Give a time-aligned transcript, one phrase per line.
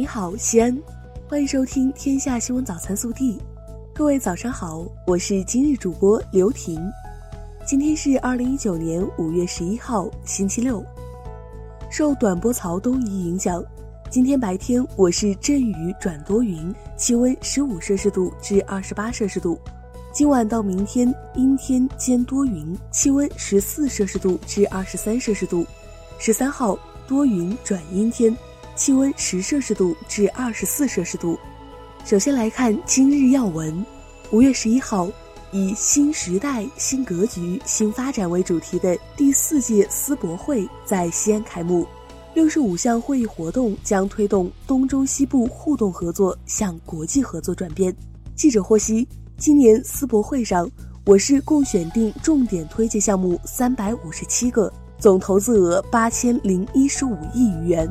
[0.00, 0.74] 你好，西安，
[1.28, 3.34] 欢迎收听《天下新闻早餐速递》。
[3.92, 6.80] 各位早上好，我是今日主播刘婷。
[7.66, 10.82] 今天是二零一九年五月十一号，星期六。
[11.90, 13.62] 受短波槽东移影响，
[14.08, 19.60] 今天白天我市阵雨转多云，气温十五摄氏度至二十八摄氏度。
[20.14, 25.66] 今晚到明天阴天兼多云，气温十四摄氏度至二十三摄氏度。
[26.18, 28.34] 十三号多云转阴天。
[28.80, 31.38] 气温十摄氏度至二十四摄氏度。
[32.02, 33.84] 首先来看今日要闻。
[34.30, 35.06] 五月十一号，
[35.52, 41.86] 以“新时代、新格局、新发展”为主题的第四届思博会在西安开幕。
[42.32, 47.94] 六十五项会议活动将推动东中西部互动合作向国际合作转变。
[48.34, 50.66] 记者获悉，今年思博会上，
[51.04, 57.86] 我市共选定重点推介项目三百五十七个，总投资额八千零一十五亿余元。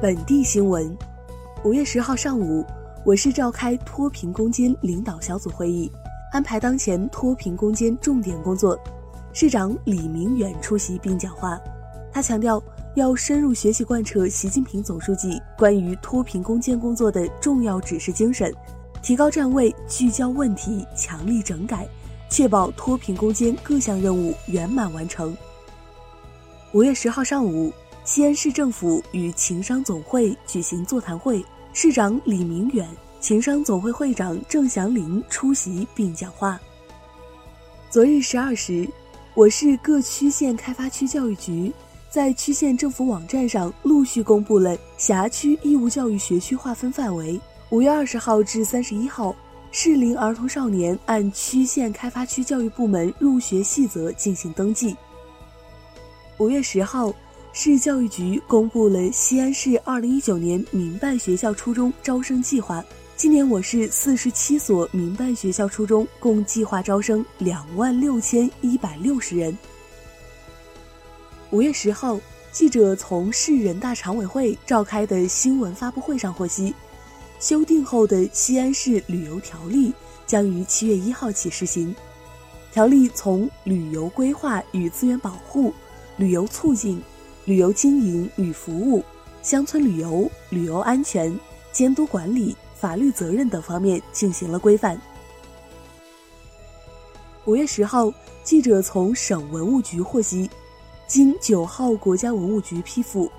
[0.00, 0.96] 本地新闻，
[1.64, 2.64] 五月十号上午，
[3.04, 5.90] 我市召开脱贫攻坚领导小组会议，
[6.30, 8.78] 安排当前脱贫攻坚重点工作。
[9.32, 11.58] 市长李明远出席并讲话，
[12.12, 12.62] 他强调
[12.94, 18.54] 要深入学习贯彻习近平总书记关于脱贫攻坚工作的重要指示精神，
[19.02, 21.84] 提高站位，聚焦问题，强力整改，
[22.30, 25.36] 确保脱贫攻坚各项任务圆满完成。
[26.70, 27.72] 五月十号上午。
[28.08, 32.88] 西安市政府与情商总会举行座谈会，市长李明远、
[33.20, 36.58] 情商总会会长郑祥林出席并讲话。
[37.90, 38.88] 昨日十二时，
[39.34, 41.70] 我市各区县开发区教育局
[42.08, 47.38] 在区县政府网站上陆续公布了辖区义务教育学区划分范围。
[47.68, 49.36] 五月二十号至三十一号，
[49.70, 54.96] 适龄儿童少年按区县开发区教育部门入学细则进行登记。
[56.38, 57.12] 五月十号。
[57.52, 62.84] 市教育局公布了西安市二零一九年民办学校初中招生计划。
[63.16, 69.56] 今年我市四十七所民办学校初中共计划招生两万六千一百六十人。
[71.50, 72.20] 五月十号，
[72.52, 76.72] 记者从市人大常委会召开的新闻发布会上获悉，
[77.40, 79.92] 修订后的西安市旅游条例
[80.26, 81.92] 将于七月一号起施行。
[82.70, 85.72] 条例从旅游规划与资源保护、
[86.18, 87.02] 旅游促进。
[87.48, 89.02] 旅游经营与服务、
[89.40, 91.34] 乡村旅游、旅游安全、
[91.72, 95.00] 监督管理、法律责任等方面进行了规范。
[97.46, 98.12] 五月十号，
[98.44, 100.50] 记者从省文物局获悉，
[101.06, 103.32] 经九号国家文物局批复，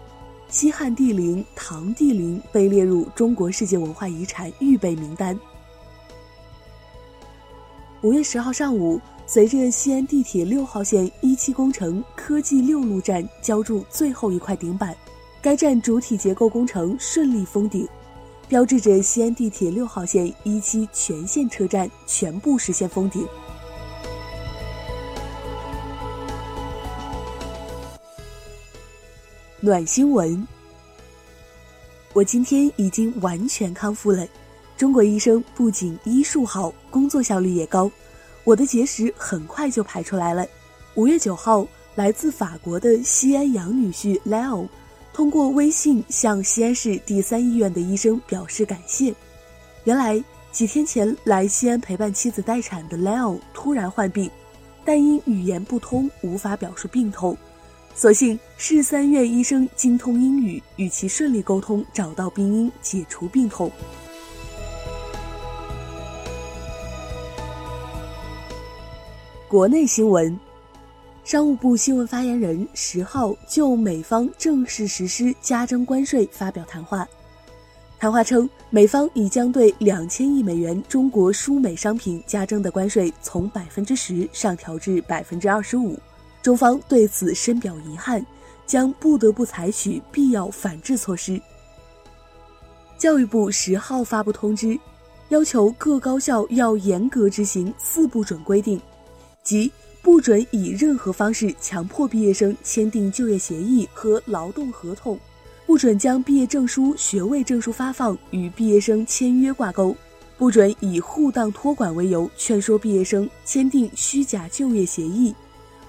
[0.49, 5.39] 西汉帝陵唐帝陵被列入中国世界文化遗产预备名单。
[8.01, 8.99] 五月十号上午。
[9.31, 14.97] 随着西安地铁六号线一期工程科技六路站浇筑最后一块顶板，
[15.39, 17.87] 该站主体结构工程顺利封顶，
[18.47, 23.23] 标志着西安地铁六号线一期全线车站全部实现封顶。
[29.59, 30.47] 暖新闻，
[32.13, 34.27] 我今天已经完全康复了。
[34.75, 37.91] 中国医生不仅医术好，工作效率也高。
[38.49, 40.43] 我的结石很快就排出来了。
[40.95, 44.67] 五月九号，来自法国的西安杨女婿 Leo
[45.13, 49.13] 通过微信向西安市第三医院的医生表示感谢。
[49.83, 50.19] 原来
[50.51, 54.31] 几天前来西安陪伴妻子待产的 Leo 突然患病，
[54.83, 57.37] 但因语言不通无法表述病痛，
[57.93, 63.71] 所幸市三院医生精通英语，与其顺利沟通，找到病因，解除病痛。
[69.49, 70.39] 国内新闻，
[71.23, 77.03] 商务部新闻发言人十号就美方正式实施加征关税发表谈话。
[77.97, 85.97] 谈话称，美方已将对两千亿美元中国输美商品加征的关税从百分之十上调至百分之二十五，
[86.43, 88.23] 中方对此深表遗憾，
[88.67, 91.41] 将不得不采取必要反制措施。
[92.99, 94.79] 教育部十号发布通知，
[95.29, 98.79] 要求各高校要严格执行四不准规定。
[99.49, 99.71] 即
[100.03, 105.19] 不准以任何方式强迫毕业生签订就业协议和劳动合同，
[105.65, 109.97] 不准将毕业证书、学位证书发放与毕业生签约挂钩，
[110.37, 115.33] 不准以护档托管为由劝说毕业生签订虚假就业协议，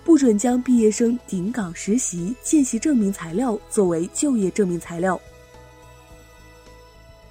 [0.05, 5.21] 不准将毕业生顶岗实习、见习证明材料作为就业证明材料。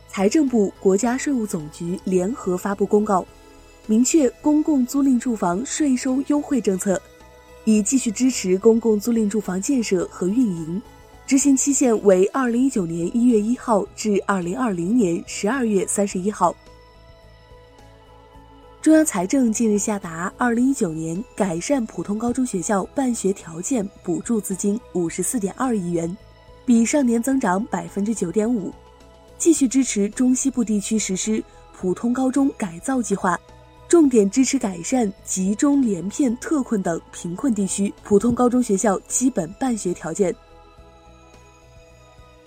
[0.07, 3.25] 财政部、国家税务总局联合发布公告。
[3.89, 7.01] 明确公共租赁住房税收优惠政策，
[7.65, 10.79] 以继续支持公共租赁住房建设和运营，
[11.25, 16.55] 执行期限为二零一九年一月一号至二零二零年十二月三十一号。
[18.79, 26.15] 中央财政近日下达二零一九年改善普通高中学校办学条件补助资金五十四点二亿元，
[26.63, 28.71] 比上年增长百分之九点五，
[29.39, 31.43] 继续支持中西部地区实施
[31.75, 33.35] 普通高中改造计划。
[33.89, 40.33] 重点支持改善集中连片特困等贫困地区普通高中学校基本办学条件。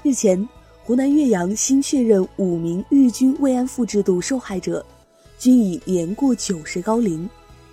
[0.04, 0.48] 日前，
[0.84, 4.86] 湖南岳阳新确认五名日军慰安妇制度受害者，
[5.36, 7.28] 均已年过九十高龄，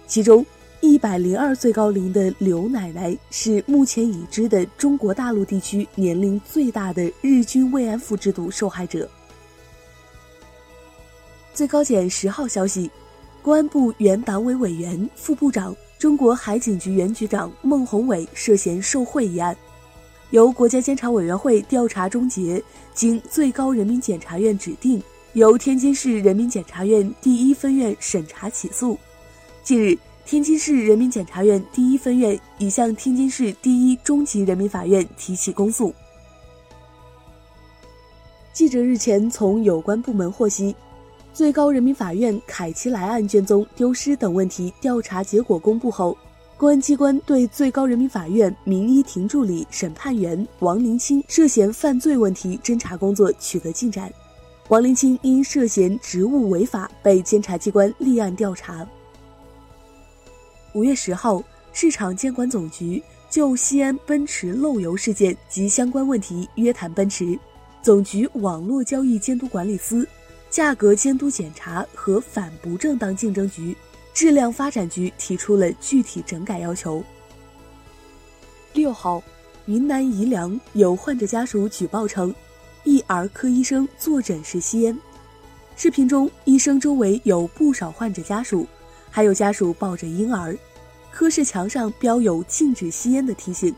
[0.08, 0.44] 其中
[0.82, 9.08] 一百零二岁高龄的刘奶奶是目前已知的中国大陆地区年龄最大的日军慰安妇制度受害者。
[11.54, 12.90] 最高检十号消息。
[13.42, 19.56] 公安部原党委委员、副部长、中国海警局原局长孟宏伟涉嫌受贿一案，
[20.32, 22.62] 由国家监察委员会调查终结，
[22.94, 25.02] 经最高人民检察院指定，
[25.34, 28.98] 由天津市人民检察院第一分院审查起诉。
[29.64, 35.94] 近日，天津市人民检察院第一分院已向天津市第一中级人民法院提起公诉。
[38.52, 40.76] 记者日前从有关部门获悉。
[41.34, 46.18] 最高人民法院凯奇莱案卷宗丢失等问题调查结果公布后，
[46.58, 54.12] 公安机关对最高人民法院民一庭助理审判员王林清涉嫌犯罪问题侦查工作取得进展。
[54.68, 58.86] 王林清因涉嫌职务违法被监察机关立案调查。
[60.74, 61.42] 五月十号，
[61.72, 67.40] 市场监管总局就西安奔驰漏油事件及相关问题约谈奔驰，
[67.82, 70.06] 总局网络交易监督管理司。
[70.50, 73.76] 价格监督检查和反不正当竞争局、
[74.14, 77.04] 质量发展局提出了具体整改要求。
[78.74, 79.22] 六号，
[79.66, 82.34] 云南宜良有患者家属举报称，
[82.84, 84.98] 一儿科医生坐诊时吸烟。
[85.76, 88.68] 视频中，医生周围有不少患者家属，
[89.10, 90.58] 还有家属抱着婴儿，
[91.12, 93.74] 科室墙上标有禁止吸烟的提醒。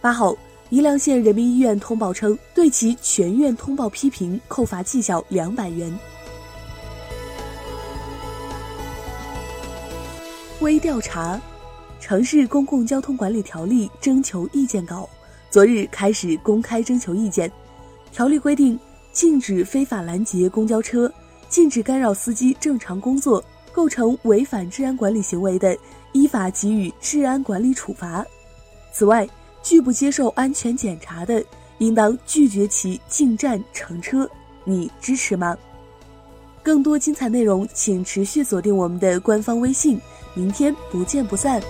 [0.00, 0.36] 八号。
[0.70, 5.92] 宜良县人民医院通报称，对其全院通报批评，扣罚绩效两百元。
[10.60, 11.40] 微调查，
[11.98, 15.08] 城市公共交通管理条例征求意见稿
[15.50, 17.50] 昨日开始公开征求意见。
[18.12, 18.78] 条例规定，
[19.10, 21.12] 禁止非法拦截公交车，
[21.48, 25.76] 禁止干扰司机正常工作，构成违反治安管理行为的，
[26.12, 28.24] 依法给予治安管理处罚。
[28.92, 29.28] 此外，
[29.62, 31.44] 拒不接受安全检查的，
[31.78, 34.28] 应当拒绝其进站乘车。
[34.64, 35.56] 你支持吗？
[36.62, 40.00] 更多精彩内容，请持续锁定我们的官方微信。
[40.34, 41.60] 明天不见不散。